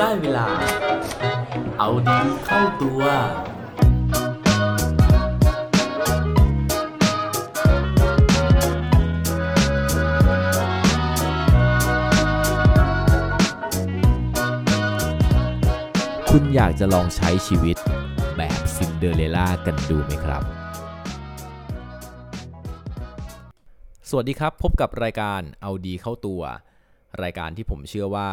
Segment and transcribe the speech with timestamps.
[0.00, 0.48] ได้เวลา
[1.78, 3.02] เอาดีเข้าตัว
[16.30, 17.76] คุณอยากจะลองใช้ชีวิต
[18.36, 20.42] แบบซินเดอเรลล่ากันดูไหมครับ
[24.08, 26.42] สวัสดีครับพบกับรายการเอาดีเข้าตัว
[27.22, 28.28] รายการที่ผมเชื่อว่า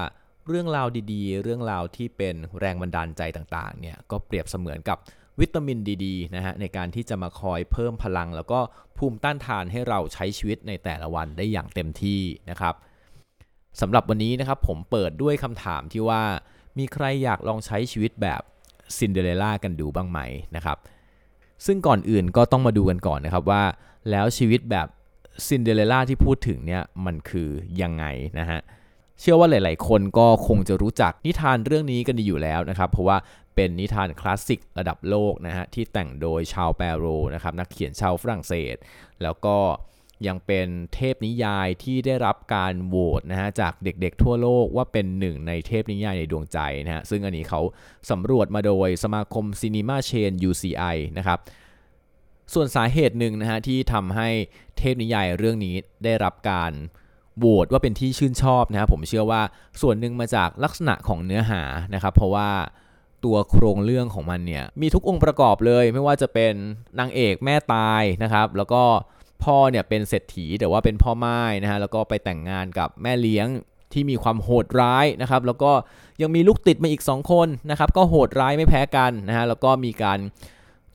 [0.50, 4.98] เรื่องราวดีๆ เรื่องราวที่เป็นแรงบันดาลใจต่างๆเนี่ยก็เปรียบเสมือนกับ
[5.40, 8.60] วิตามินดีๆนะฮะในการที่จะมาคอยเพิ่มพลัง แล้วก็
[8.98, 12.76] ภูมิต้านทานให้เราใช้ชีวิตในแต่ละวันได้อย่างเต็มที่นะครับ
[13.82, 16.22] สำหรับวันนี้นะครับผมเปิดด้วยคำถามที่ว่า
[16.78, 18.42] มีใครอยากลองใช้ชีวิตแบบ
[18.98, 20.20] ซินเดอเรลล่ากันดูบ้างไหม
[20.56, 20.78] นะครับ
[21.66, 23.64] ซึ่งก่อนอื่นก็ต้องมาดูกันก่อนนะครับว่า
[24.10, 24.88] แล้วชีวิตแบบ
[25.48, 27.50] ซินเดอเรลล่าที่พูดถึงเนี่ยมันคือ
[27.82, 28.06] ยังไง
[28.40, 28.60] นะฮะ
[29.20, 33.18] เชื่อว่าหลาย ๆ คนก็คงจะรู้จักนิทานเรื่องนี้กันดีอยู่แล้วนะครับ เพราะว่า
[33.56, 38.76] เป็นนิทานคลาสสิกระดับโลกนะฮะที่แต่งโดยชาร์ล แปโรนะครับนักเขียนชาวฝรั่งเศส
[39.24, 39.58] แล้วก็
[40.28, 47.62] ยังเป็นเทพนิยายที่ได้รับการโหวตนะฮะจากเด็กๆทั่วโลกว่าเป็นหนึ่งในเทพนิยายในดวงใจนะฮะซึ่งอันนี้เขา
[48.12, 51.40] สำรวจมาโดยสมาคม Cinema Chain UCI นะครับ
[52.54, 54.30] ส่วนสาเหตุหนึ่งนะฮะที่ทำให้
[54.78, 59.42] เทพนิยายเรื่องนี้ได้รับการโหวตว่าเป็นที่ชื่นชอบนะครับผมเชื่อว่า
[59.82, 61.62] ส่วนหนึ่งมาจากลักษณะของเนื้อหา
[61.94, 62.50] นะครับเพราะว่า
[63.26, 66.54] ตัวโครงเรื่องของมันเนี่ยมีทุกองค์ประกอบเลย ไม่ว่าจะเป็น
[67.00, 68.84] นางเอกแม่ตายนะครับ แล้วก็
[69.44, 73.48] พ่อเนี่ยเป็นเศรษฐีแต่ว่าเป็นพ่อไม้นะฮะแล้วก็ไปแต่งงานกับแม่เลี้ยง
[73.94, 75.72] ที่มีความโหดร้ายนะครับ แล้วก็
[76.22, 80.20] ยังมีลูกติดมาอีก 2 คนนะครับ ก็โหดร้ายไม่แพ้กันนะฮะแล้วก็มีการ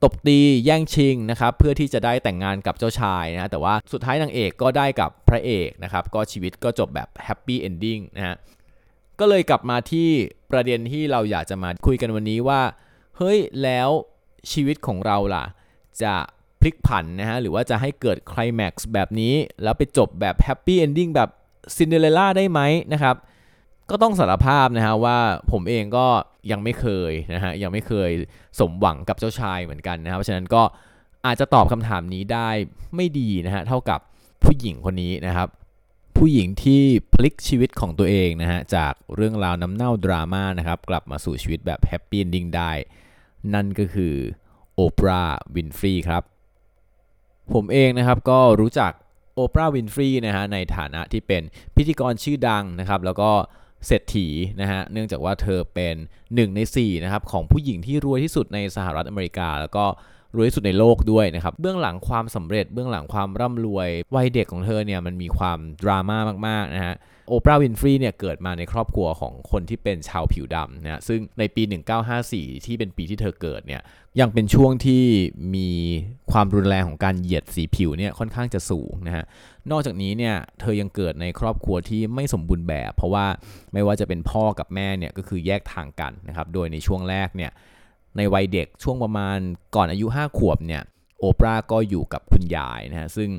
[0.03, 8.35] ตบตีแย่งชิงนะครับเพื่อที่จะได้แต่งงานกับเจ้าชายนะแต่ว่าสุดท้ายนางเอกก็ได้กับพระเอกนะครับก็ชีวิตก็จบแบบ happy ending นะฮะ
[9.19, 10.09] ก็เลยกลับมาที่
[10.51, 12.61] ประเด็นที่เราอยากจะมาคุยกันวันนี้ว่า
[13.17, 13.89] เฮ้ยแล้ว
[14.51, 15.45] ชีวิตของเราล่ะ
[16.03, 16.13] จะ
[16.61, 21.29] พลิกผันนะฮะหรือว่าจะให้เกิดคลแม็กซ์แบบนี้ แล้วไปจบแบบ happy ending แบบ
[21.75, 22.61] ซินเดอเรลล่าได้ไหม
[22.93, 23.15] นะครับ
[23.89, 25.17] ก็ต้องสารภาพนะฮะว่า
[25.51, 26.07] ผมเองก็
[26.51, 28.11] ยังไม่เคยนะฮะยังไม่เคย
[28.59, 30.63] สมหวังกับเจ้าชายเหมือนกันนะครับเพราะฉะนั้นก็
[31.25, 32.49] อาจจะตอบคำถามนี้ได้
[32.95, 33.99] ไม่ดีนะฮะเท่ากับ
[34.43, 35.47] ผู้หญิงคนนี้นะครับ
[36.17, 36.83] ผู้หญิงที่
[37.13, 42.71] พลิกชีวิตของตัวเองนะฮะจากเรื่องราวน้ำเน่าดราม่านะครับกลับมาสู่ชีวิตแบบ happy ending ได้
[43.53, 44.15] นั่นก็คือ
[44.75, 46.23] โอปราห์วินฟรีย์ครับ
[47.53, 48.91] ผมเองนะครับก็รู้จัก
[49.35, 51.41] โอปราห์วินฟรีย์นะฮะในฐานะที่เป็น
[51.75, 53.31] พิธีกรชื่อดังนะครับ แล้วก็
[53.87, 54.27] เศรษฐี
[54.61, 59.85] นะฮะเนื่องจากว่าเธอเป็น 1 ใน4นะครับของผู้หญิงที่รวยที่สุดในสหรัฐอเมริกา แล้วก็
[60.35, 66.17] รวยที่สุดในโลกด้วยนะครับเบื้องหลังความสำเร็จเบื้องหลังความร่ำรวยวัยเด็กของเธอเนี่ยมันมีความดราม่า
[66.47, 66.95] มากๆนะฮะ
[67.29, 71.63] โอปราห์วินฟรีเนี่ยเกิดมาในครอบครัวของคนที่เป็นชาวผิวดำนะฮะซึ่งในปี
[72.13, 73.81] 1954 ที่เป็นปีที่เธอเกิดเนี่ย
[74.19, 75.03] ยังเป็นช่วงที่
[75.55, 75.69] มี
[76.31, 79.25] ความรุนแรงของการเหยียดสีผิวเนี่ยค่อนข้างจะสูงนะฮะ
[79.71, 83.25] นอกจากนี้เนี่ยเธอยังเกิดในครอบครัวที่ไม่สมบูรณ์แบบ เพราะว่า
[83.73, 87.51] ไม่ว่าจะเป็นพ่อกับแม่เนี่ยก็คือแยกทางกันนะครับโดยในช่วงแรกเนี่ย
[88.17, 89.37] ในวัยเด็กช่วงประมาณ
[89.75, 90.81] ก่อนอายุ 5 ขวบเนี่ย
[91.19, 93.29] โอปราห์ก็อยู่กับคุณยายนะฮะซึ่ง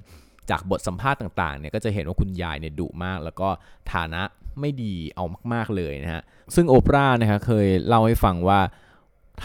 [0.50, 3.49] จากบทสัมภาษณ์ต่างๆเนี่ยก็จะเห็นว่าคุณยายเนี่ยดุมาก แล้วก็
[3.93, 4.22] ฐานะ
[4.61, 6.22] ไม่ดีเอามากๆเลยนะฮะ
[6.55, 8.60] ซึ่งโอปราห์นะครับเคยเล่าให้ฟังว่า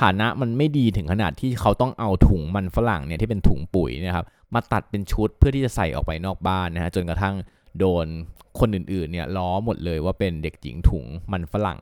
[0.02, 7.36] ฐานะมันไม่ดีถึงขนาดที่เขาต้องเอาถุงมันฝรั่งเนี่ยที่เป็นถุงปุ๋ยนะครับมาตัดเป็นชุดเพื่อที่จะใส่ออกไปนอกบ้านนะฮะจนกระทั่ง
[7.80, 8.06] โดน
[8.60, 11.80] คนอื่นๆเนี่ยล้อหมดเลยว่าเป็นเด็กหญิงถุงมันฝรั่ง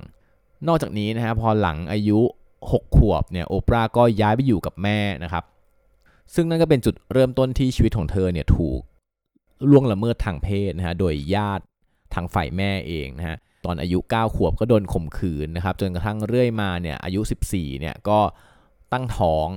[0.67, 2.19] นอกจากนี้นะฮะพอหลังอายุ
[2.61, 5.43] 6 ขวบเนี่ยโอปราห์ก็ย้ายไปอยู่กับแม่นะครับ
[6.33, 8.79] ซึ่งนั่นก็เป็นจุดเริ่มต้นที่ชีวิตของเธอเนี่ยถูก
[9.71, 11.63] ล่วงละเมิดทางเพศนะฮะโดยญาติ
[12.13, 18.19] ทางฝ่ายแม่เองนะฮะตอนอายุ 9 ขวบก็โดนข่มขืนนะครับจนกระทั่งเรื่อยมาเนี่ยอายุ 14เนี่ยก็
[18.93, 19.47] ตั้งท้อง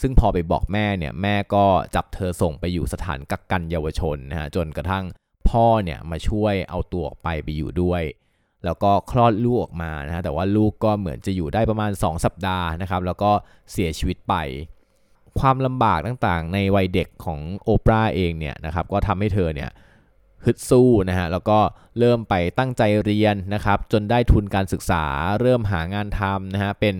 [0.00, 1.64] ซึ่งพอไปบอกแม่เนี่ยแม่ก็
[1.94, 5.04] จับเธอส่งไปอยู่สถานกักกันเยาวชนนะฮะจนกระทั่ง
[5.48, 8.02] พ่อเนี่ยมาช่วยเอาตัวออกไปไปอยู่ด้วย
[8.64, 13.30] แล้วก็คลอดลูกออกมานะฮะแต่ว่าลูกก็เหมือนจะอยู่ได้ประมาณ 2 สัปดาห์นะครับแล้วก็
[13.72, 14.34] เสียชีวิตไป
[15.40, 19.70] ความลำบากต่างๆ ในวัยเด็กของโอปราห์เองเนี่ยนะครับก็ทำให้เธอเนี่ย
[20.44, 21.58] ฮึดสู้นะฮะแล้วก็
[21.98, 25.04] เริ่มไปตั้งใจเรียนนะครับจนได้ทุนการศึกษา
[25.40, 26.96] เริ่มหางานทำนะฮะเป็น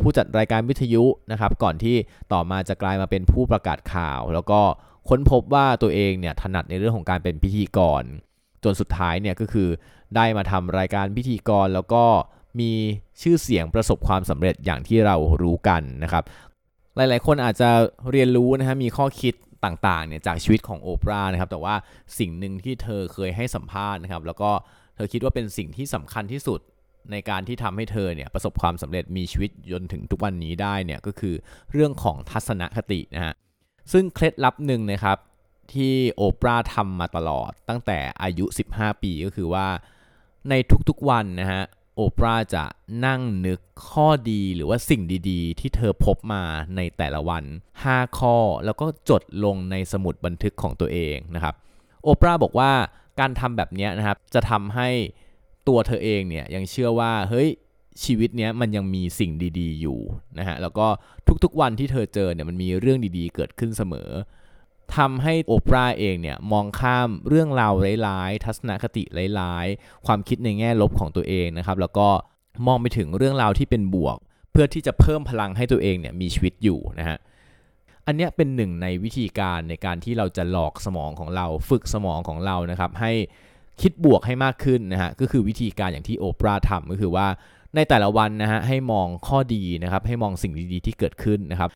[0.00, 1.96] ผู้จัดรายการวิทยุนะครับก่อนที่
[2.32, 4.60] ต่อมาจะกลายมาเป็นผู้ประกาศข่าว แล้วก็
[5.08, 8.02] ค้นพบว่าตัวเองเนี่ยถนัดในเรื่องของการเป็นพิธีกร
[8.64, 9.68] จนสุดท้ายเนี่ยก็คือ
[10.16, 12.04] ได้มาทำรายการพิธีกรแล้วก็
[12.60, 12.70] มี
[13.22, 16.24] ชื่อเสียงประสบความสำเร็จอย่างที่เรารู้กันนะครับ
[16.96, 17.70] หลายๆ คนอาจจะ
[18.10, 19.34] เรียนรู้นะฮะมีข้อคิด
[19.64, 21.74] ต่างๆเนี่ยจากชีวิตของโอปราห์นะครับแต่ว่า
[22.18, 24.50] สิ่งหนึ่งที่เธอเคยให้สัมภาษณ์นะครับแล้วก็
[24.96, 26.60] เธอคิดว่าเป็นสิ่งที่สำคัญที่สุด
[27.10, 31.34] ในการที่ทำให้เธอเนี่ยประสบความสำเร็จมีชีวิตจนถึงทุกวันนี้ได้เนี่ยก็คือ
[31.72, 33.34] เรื่องของทัศนคตินะฮะ
[33.92, 35.18] ซึ่งเคล็ดลับหนึ่งนะครับ
[35.72, 39.66] ที่โอปราทำมาตลอดตั้งแต่อายุ 15 ปีก็คือว่า
[40.50, 40.54] ใน
[40.88, 41.62] ทุกๆวันนะฮะ
[41.96, 42.64] โอปราจะ
[43.06, 46.42] นั่งนึกข้อดีหรือว่าสิ่งดีๆ ที่เธอพบมา
[46.76, 47.44] ในแต่ละวัน
[47.80, 51.54] 5 ข้อแล้วก็จดลงในสมุดบันทึกของตัวเองนะครับ
[52.02, 52.72] โอปราบอกว่า
[53.20, 54.88] การทำแบบนี้นะครับจะทำให้
[55.68, 57.48] ตัวเธอเองเนี่ยยังเชื่อว่าเฮ้ย
[58.04, 59.98] ชีวิตเนี้ยมันยังมีสิ่งดีๆอยู่
[60.38, 60.86] นะฮะแล้วก็
[61.44, 64.10] ทุกๆวันที่เธอเจอเนี่ยมันมีเรื่องดีๆ เกิดขึ้นเสมอ
[64.96, 67.72] ทำให้โอปราเองเนี่ยมองข้ามเรื่องราว
[68.06, 69.02] ร้ายๆ ทัศนคติ
[69.40, 72.08] ร้ายๆ ความคิดในแง่ลบของตัวเองนะครับ แล้วก็
[72.66, 74.18] มองไปถึงเรื่องราวที่เป็นบวก
[74.52, 77.18] เพื่อที่จะเพิ่มพลังให้ตัวเองเนี่ยมีชีวิตอยู่นะฮะ
[78.06, 83.12] อันนี้เป็นหนึ่งในวิธีการในการที่เราจะหลอกสมองของเราฝึกสมองของเรานะครับ ให้
[83.82, 87.26] คิดบวกให้มากขึ้นนะฮะก็คือวิธีการอย่างที่โอปราห์ทำก็คือว่า
[87.74, 91.70] ในแต่ละวันนะฮะให้มองข้อดีนะครับให้มองสิ่งดีๆที่เกิดขึ้นนะครับ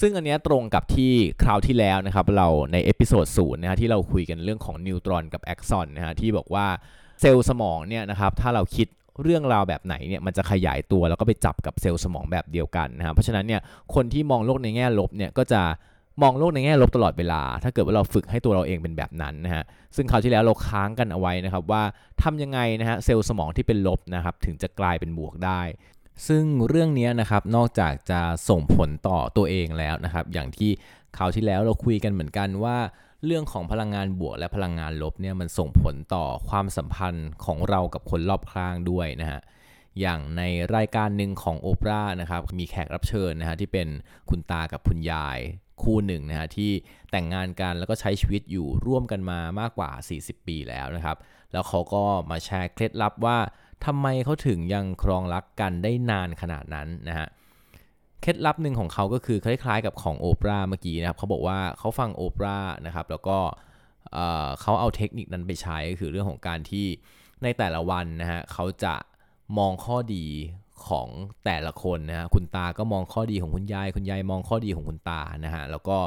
[0.00, 6.66] ซึ่งอันนี้ตรงกับที่คราวที่แล้วนะครับเราใน episode ศูนย์นะฮะที่เราคุยกันเรื่องของนิวรอนกับแอกซอนนะฮะที่บอกว่า
[7.20, 8.86] เซลล์สมองเนี่ยนะครับถ้าเราคิด
[9.22, 13.60] เรื่องราวแบบไหนเนี่ยมันจะขยายตัวแล้วก็ไปจับกับเซลล์สมองแบบเดียวกันนะครับเพราะฉะนั้นเนี่ย
[13.94, 15.62] คนที่มองโลกในแง่ลบเนี่ยก็จะ
[16.22, 19.64] มองโลกในแง่ลบตลอดเวลา ถ้าเกิดว่าเราฝึกให้ตัวเราเองเป็นแบบนั้นนะฮะ
[19.96, 21.82] ซึ่งคราวที่แล้วเราค้างกันเอาไว้นะครับว่า
[22.22, 25.60] ทำยังไงนะฮะเซลล์สมองที่เป็นลบนะครับถึงจะกลายเป็นบวกได้
[26.28, 30.70] ซึ่งเรื่องนี้นะครับนอกจากจะส่งผลต่อตัวเองแล้วนะครับ อย่างที่
[31.16, 32.78] คราวที่แล้วเราคุยกันเหมือนกันว่า
[33.24, 39.40] เรื่องของพลังงานบวกและพลังงานลบเนี่ยมันส่งผลต่อความสัมพันธ์ของเรากับคนรอบข้างด้วยนะฮะ
[40.00, 40.42] อย่างใน
[40.76, 43.88] รายการหนึ่งของโอปรานะครับมีแขกรับเชิญนะฮะที่เป็น
[44.30, 45.38] คุณตากับคุณยาย
[45.82, 46.70] คู่หนึ่งนะฮะที่
[47.10, 49.90] แต่งงานกันแล้วก็ใช้ชีวิตอยู่ร่วมกันมามากกว่า
[50.20, 51.16] 40 ปีแล้วนะครับ
[51.52, 53.38] แล้วเขาก็มาแชร์เคล็ดลับว่า
[53.86, 57.28] ทำไมเขาถึงยังครองรักกันได้นานขนาดนั้นนะฮะ
[58.22, 63.38] เคล็ดลับหนึ่งของเขาก็คือคล้ายๆกับของโอปราเมื่อกี้นะครับเขาบอกว่าเขาฟังโอปรานะครับแล้วก็
[64.60, 66.86] เขาเอาเทคนิคนั้นไปใช้ก็คือเรื่องของการที่
[67.42, 68.94] ในแต่ละวันนะฮะเขาจะ
[69.58, 70.26] มองข้อดี
[70.88, 71.08] ของ
[71.44, 75.98] แต่ละคนนะฮะคุณตาก็มองข้อดีของคุณยาย คุณยายมองข้อดีของคุณตานะฮะแล้วก็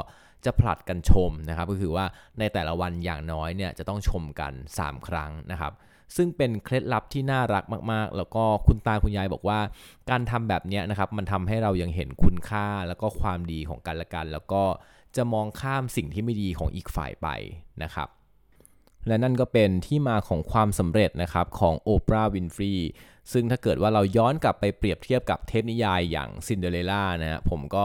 [0.46, 2.04] จะผลัดกันชมนะครับ ก็คือว่า
[2.38, 5.72] ในแต่ละวันอย่างน้อยเนี่ยจะต้องชมกัน 3 ครั้งนะครับ
[6.16, 9.60] ซึ่งเป็นเคล็ดลับที่น่ารักมากๆ แล้วก็คุณตาคุณยายบอกว่า
[10.10, 14.62] การทำแบบนี้นะครับมันทำให้เรายังเห็นคุณค่าแล้วก็ความดีของกันและกัน แล้วก็
[15.16, 17.28] จะมองข้ามสิ่งที่ไม่ดีของอีกฝ่ายไป
[17.82, 18.08] นะครับ
[19.06, 22.72] และนั่นก็เป็นที่มาของความสำเร็จนะครับของโอปราห์วินฟรี
[23.32, 27.84] ซึ่งถ้าเกิดว่าเราย้อนกลับไปเปรียบเทียบกับเทพนิยายอย่างซินเดอเรลล่านะฮะผมก็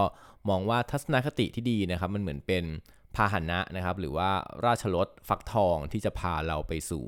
[0.49, 2.65] มองว่าทัศนคติที่ดีนะครับมันเหมือนเป็น
[3.15, 4.31] พาหนะนะครับหรือว่า
[4.65, 7.05] ราชรถฟักทองที่จะพาเราไปสู่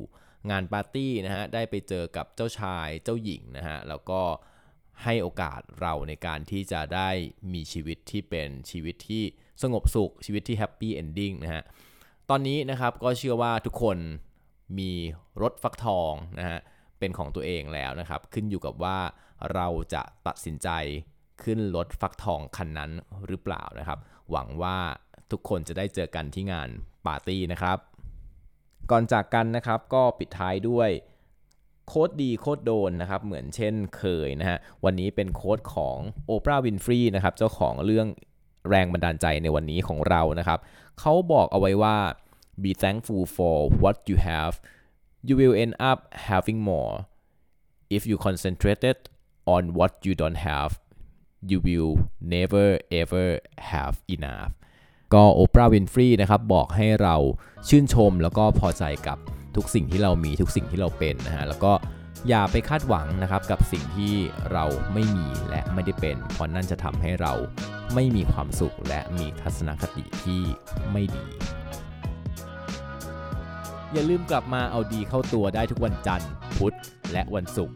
[0.50, 4.22] งานปาร์ตี้นะฮะได้ไปเจอกับเจ้าชายเจ้าหญิงนะฮะแล้วก็
[5.04, 7.10] ให้โอกาสเราในการที่จะได้
[7.54, 9.24] มีชีวิตที่เป็นชีวิตที่
[9.62, 11.64] สงบสุข ชีวิตที่ happy ending นะฮะ
[12.30, 13.98] ตอนนี้นะครับก็เชื่อว่าทุกคน
[14.80, 14.92] มี
[15.42, 16.60] รถฟักทองนะฮะ
[17.00, 18.98] เป็นของตัวเองแล้วนะครับ ขึ้นอยู่กับว่า
[19.54, 20.70] เราจะตัดสินใจ
[21.44, 22.92] ขึ้นรถฟักทองคันนั้น
[23.28, 24.00] หรือเปล่านะครับ
[24.32, 24.78] หวังว่า
[25.32, 26.70] ทุกคนจะได้เจอกันที่งาน
[27.06, 27.78] ปาร์ตี้นะครับ
[28.92, 30.90] ก่อนจากกันนะครับก็ปิดท้ายด้วย
[31.88, 38.08] quote ดี quote โดนนะครับเหมือนเช่นเคยนะฮะวันนี้เป็นโค้ดของโอปราห์วินฟรีนะครับเจ้าของเรื่อง
[38.70, 40.60] แรงบันดาลใจในวันนี้ของเรานะครับ
[41.00, 41.98] เขาบอกเอาไว้ว่า
[42.64, 44.54] be thankful for what you have
[45.28, 46.00] you will end up
[46.30, 46.94] having more
[47.96, 48.98] if you concentrated
[49.56, 50.72] on what you don't have
[51.50, 51.94] you will
[52.36, 52.68] never
[53.02, 53.28] ever
[53.72, 54.52] have enough
[55.14, 57.16] ก็โอปราห์วินฟรีนะครับบอกให้เรา
[57.68, 59.18] ชื่นชมแล้วก็พอใจกับ
[59.56, 61.74] ทุกสิ่งที่เรามีทุกสิ่งที่เราเป็นนะฮะแล้วก็
[62.30, 64.14] อย่าไปคาดหวังนะครับกับสิ่งที่
[64.52, 67.34] เราไม่มีและไม่ได้เป็น เพราะนั่นจะทำให้เรา
[67.94, 70.42] ไม่มีความสุขและมีทัศนคติที่
[70.92, 71.26] ไม่ดี
[73.94, 76.76] อย่าลืมกลับมาเอาดีเข้าตัวได้ทุกวันจันทร์ พุธ
[77.12, 77.76] และวันศุกร์